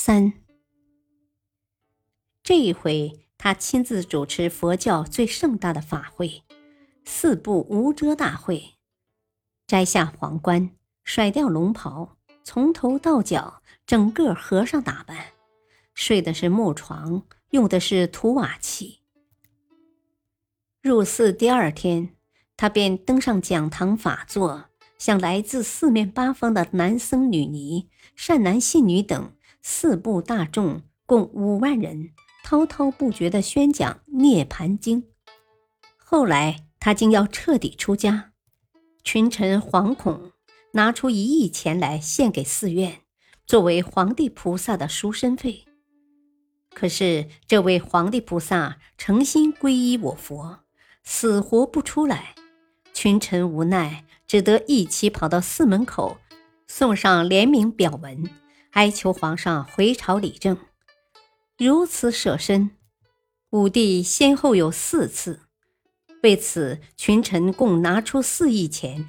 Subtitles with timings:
[0.00, 0.32] 三，
[2.44, 6.44] 这一回他亲自主持佛教最盛大的法会——
[7.04, 8.76] 四部无遮大会，
[9.66, 10.70] 摘下皇冠，
[11.02, 15.32] 甩掉龙袍，从头到脚整个和尚打扮，
[15.94, 19.00] 睡的是木床，用的是土瓦器。
[20.80, 22.14] 入寺第二天，
[22.56, 29.32] 他便登上讲堂法座，向来自四面八方的男僧女尼、善男信女等。
[29.62, 32.10] 四部大众共五万人，
[32.44, 35.02] 滔滔不绝地宣讲《涅盘经》。
[35.96, 38.32] 后来他竟要彻底出家，
[39.04, 40.32] 群臣惶恐，
[40.72, 43.00] 拿出一亿钱来献给寺院，
[43.46, 45.64] 作为皇帝菩萨的赎身费。
[46.74, 50.60] 可是这位皇帝菩萨诚心皈依我佛，
[51.02, 52.34] 死活不出来，
[52.92, 56.18] 群臣无奈，只得一起跑到寺门口，
[56.66, 58.22] 送上联名表文。
[58.72, 60.56] 哀求皇上回朝理政，
[61.56, 62.70] 如此舍身，
[63.50, 65.40] 武帝先后有四次。
[66.22, 69.08] 为此，群臣共拿出四亿钱。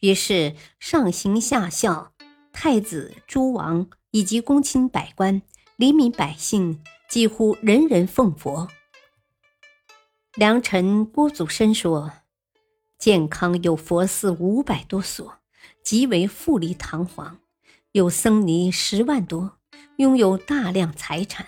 [0.00, 2.12] 于是上行下效，
[2.52, 5.42] 太子、诸王以及公卿百官、
[5.76, 8.68] 黎民百姓，几乎人人奉佛。
[10.34, 12.10] 良臣郭祖深说
[12.98, 15.38] ：“健康有佛寺五百多所，
[15.84, 17.38] 极为富丽堂皇。”
[17.92, 19.58] 有僧尼十万多，
[19.96, 21.46] 拥有大量财产，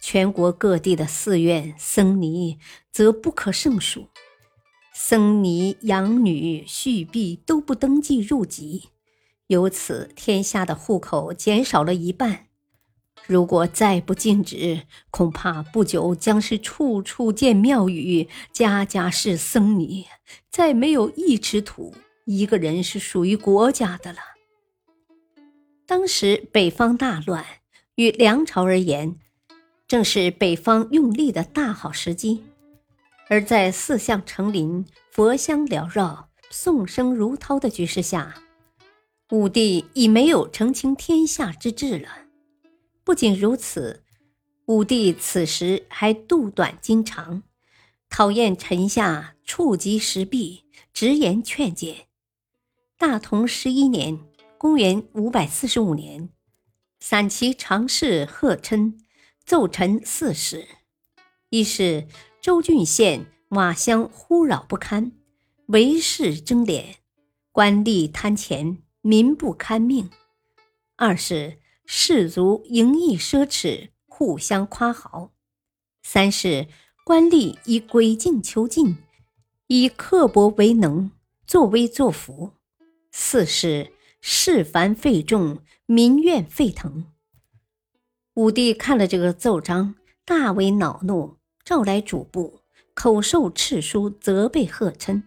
[0.00, 2.58] 全国各地的寺院僧尼
[2.90, 4.08] 则不可胜数。
[4.92, 8.88] 僧尼养女续婢都不登记入籍，
[9.46, 12.48] 由此天下的户口减少了一半。
[13.28, 14.82] 如果再不禁止，
[15.12, 20.06] 恐怕不久将是处处建庙宇，家家是僧尼，
[20.50, 21.94] 再没有一尺土
[22.24, 24.18] 一个人是属于国家的了。
[25.88, 27.46] 当时北方大乱，
[27.94, 29.18] 与梁朝而言，
[29.86, 32.44] 正是北方用力的大好时机。
[33.30, 38.34] 而在四象成林、佛香缭绕、颂声如涛的局势下，
[39.30, 42.26] 武帝已没有澄清天下之志了。
[43.02, 44.04] 不仅如此，
[44.66, 47.44] 武帝此时还度短筋长，
[48.10, 52.08] 讨厌臣下触及时弊，直言劝谏。
[52.98, 54.18] 大同十一年。
[54.58, 56.30] 公元五百四十五年，
[56.98, 58.98] 散骑常侍贺琛
[59.44, 60.66] 奏臣四事：
[61.48, 62.08] 一是
[62.40, 65.12] 州郡县瓦乡忽扰不堪，
[65.66, 66.96] 为事争敛，
[67.52, 70.10] 官吏贪钱，民不堪命；
[70.96, 75.30] 二是士族淫逸奢侈，互相夸豪；
[76.02, 76.66] 三是
[77.04, 78.96] 官吏以诡计求进，
[79.68, 81.12] 以刻薄为能，
[81.46, 82.54] 作威作福；
[83.12, 83.92] 四是。
[84.20, 87.06] 事繁费重，民怨沸腾。
[88.34, 92.60] 武帝看了这个奏章，大为恼怒，召来主簿，
[92.94, 95.22] 口授敕书，责备贺琛。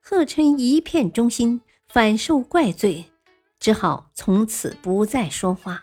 [0.00, 3.06] 贺琛一片忠心，反受怪罪，
[3.58, 5.82] 只好从此不再说话。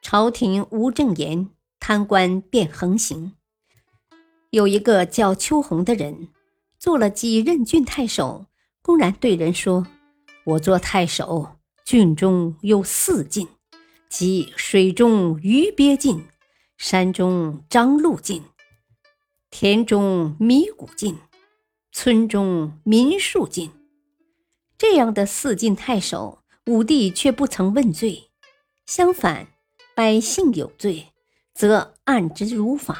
[0.00, 3.34] 朝廷无正言，贪官便横行。
[4.50, 6.28] 有一个叫邱宏的人，
[6.78, 8.46] 做了几任郡太守，
[8.80, 9.86] 公然对人说。
[10.48, 13.46] 我做太守，郡中有四禁，
[14.08, 16.24] 即水中鱼鳖禁，
[16.78, 18.42] 山中獐鹿禁，
[19.50, 21.18] 田中米谷禁，
[21.92, 23.70] 村中民树禁。
[24.78, 28.30] 这样的四禁太守，武帝却不曾问罪，
[28.86, 29.48] 相反，
[29.94, 31.08] 百姓有罪，
[31.52, 32.98] 则按之如法。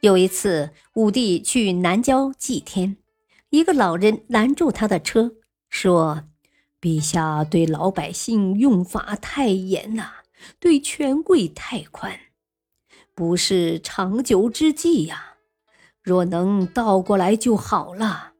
[0.00, 2.98] 有一次，武帝去南郊祭天，
[3.48, 5.36] 一个老人拦住他的车。
[5.74, 6.22] 说
[6.80, 10.22] ：“陛下对老百姓用法太严了，
[10.60, 12.16] 对权贵太宽，
[13.12, 15.34] 不是长久之计呀。
[16.00, 18.34] 若能倒过来就好了。”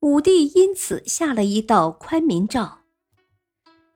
[0.00, 2.78] 武帝因此下了一道宽民诏，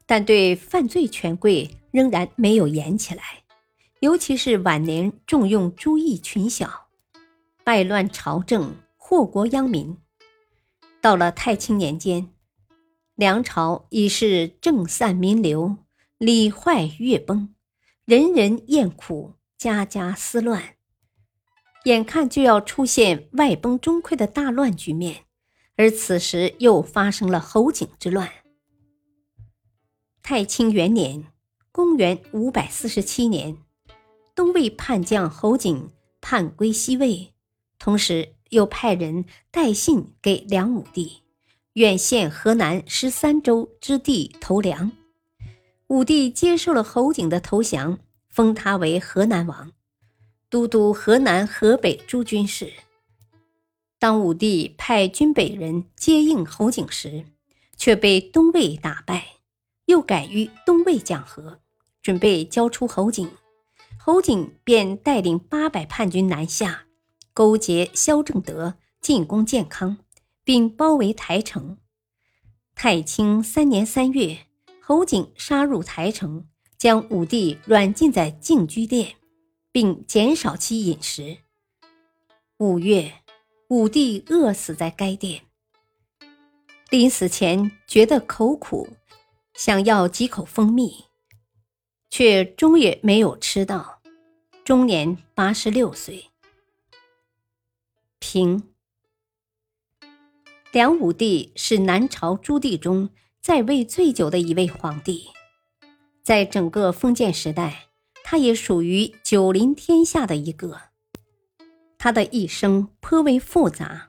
[0.05, 3.45] 但对犯罪权贵仍然没有严起来，
[4.01, 6.89] 尤其是晚年重用诸役群小，
[7.65, 9.97] 败乱朝政，祸国殃民。
[11.05, 12.31] 到了太清年间，
[13.15, 15.77] 梁朝已是政散民流，
[16.17, 17.55] 礼坏乐崩，
[18.07, 20.77] 人人厌苦，家家思乱，
[21.85, 25.27] 眼看就要出现外崩中溃的大乱局面。
[25.77, 28.31] 而此时又发生了侯景之乱。
[30.23, 31.27] 太清元年
[31.71, 33.59] （公元547年），
[34.35, 35.93] 东魏叛将侯景
[36.23, 37.35] 叛归西魏，
[37.79, 41.23] 同时又派人带信给梁武帝，
[41.75, 44.93] 愿献河南十三州之地投梁。
[45.89, 47.99] 武帝接受了侯景的投降，
[48.31, 49.73] 封他为河南王，
[50.49, 52.73] 都督河南、河北诸军事。
[53.99, 57.25] 当武帝派军北人接应侯景时，
[57.77, 59.27] 却被东魏打败，
[59.87, 61.59] 又改与东魏讲和，
[62.01, 63.29] 准备交出侯景。
[63.99, 66.84] 侯景便带领八百叛军南下，
[67.35, 69.99] 勾结萧正德进攻建康，
[70.43, 71.77] 并包围台城。
[72.75, 74.47] 太清三年三月，
[74.81, 76.47] 侯景杀入台城，
[76.79, 79.17] 将武帝软禁在禁居殿，
[79.71, 81.39] 并减少其饮食。
[82.57, 83.13] 五月。
[83.69, 85.41] 武帝饿死在该殿，
[86.91, 88.87] 临死前觉得口苦，
[89.55, 91.07] 想要几口蜂蜜，
[92.11, 94.03] 却终也没有吃到。
[94.65, 96.31] 终年八十六岁。
[98.27, 98.63] 平
[100.73, 103.11] 梁武帝是南朝诸帝中
[103.43, 105.27] 在位最久的一位皇帝，
[106.23, 107.89] 在整个封建时代，
[108.25, 110.81] 他也属于久临天下的一个。
[111.99, 114.09] 他的一生颇为复杂，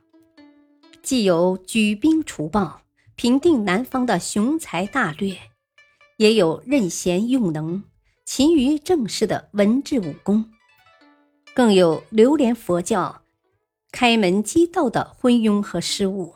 [1.04, 2.84] 既有举兵除暴、
[3.16, 5.38] 平定南方的雄才大略，
[6.16, 7.84] 也有任贤用能、
[8.24, 10.50] 勤于政事的文治武功，
[11.54, 13.22] 更有流连佛教、
[13.96, 16.36] 开门积道的昏庸和失误。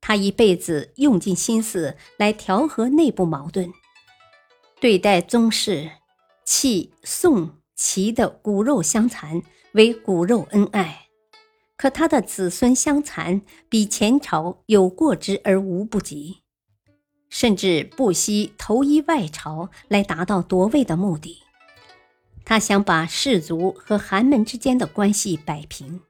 [0.00, 3.72] 他一辈子用尽心思来调和内部矛盾，
[4.80, 5.88] 对待宗室
[6.44, 9.40] 弃宋齐的骨肉相残。
[9.74, 11.06] 为骨肉恩爱，
[11.76, 16.38] 可他的子孙相残，比前朝有过之而无不及，
[17.28, 21.38] 甚至不惜投依外朝来达到夺位的目的。
[22.44, 26.00] 他想把士族和寒门之间的关系摆平，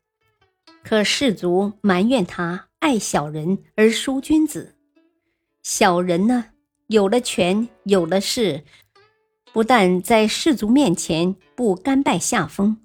[0.83, 4.77] 可士族埋怨他爱小人而疏君子。
[5.63, 6.47] 小人呢，
[6.87, 8.65] 有了权，有了势，
[9.53, 12.79] 不但在士族面前不甘拜下风。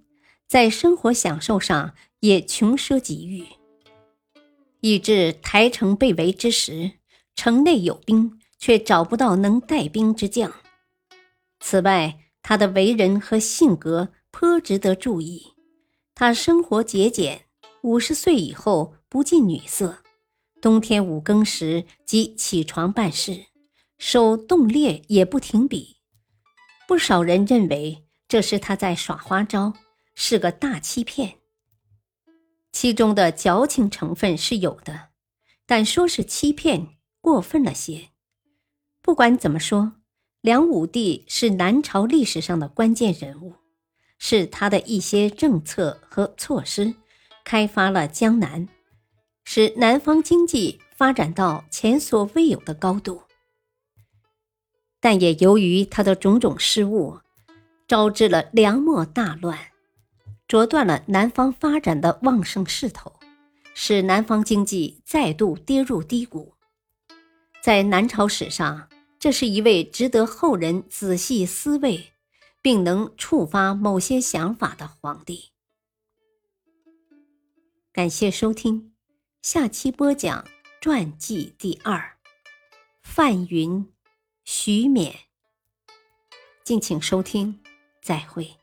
[0.47, 3.45] 在生活享受上也穷奢极欲，
[4.81, 6.92] 以致台城被围之时，
[7.36, 10.53] 城内有兵，却找不到能带兵之将。
[11.59, 15.53] 此外，他的为人和性格颇值得注意。
[16.13, 17.44] 他生活节俭，
[17.86, 20.00] 五十岁以后不近女色，
[20.60, 23.46] 冬天五更时即起床办事，
[24.00, 25.98] 手冻裂也不停笔。
[26.88, 29.74] 不少人认为这是他在耍花招。
[30.16, 31.36] 是个大欺骗，
[32.72, 35.10] 其中的矫情成分是有的，
[35.68, 36.88] 但说是欺骗
[37.20, 38.12] 过分了些。
[39.02, 39.98] 不管怎么说，
[40.40, 43.56] 梁武帝是南朝历史上的关键人物，
[44.18, 46.96] 是他的一些政策和措施
[47.45, 48.68] 开发了江南，
[49.45, 53.21] 使南方经济发展到前所未有的高度。
[55.00, 57.19] 但也由于他的种种失误，
[57.87, 59.57] 招致了梁末大乱。
[60.47, 63.14] 折断了南方发展的旺盛势头，
[63.73, 66.54] 使南方经济再度跌入低谷。
[67.64, 68.87] 在南朝史上，
[69.18, 72.11] 这是一位值得后人仔细思维，
[72.61, 75.55] 并能触发某些想法的皇帝。
[77.95, 78.92] 感谢收听，
[79.42, 80.45] 下期播讲
[80.81, 82.18] 传记第二，
[83.02, 83.90] 范云、
[84.44, 85.14] 徐勉。
[86.66, 87.61] 敬请收听，
[88.02, 88.57] 再会。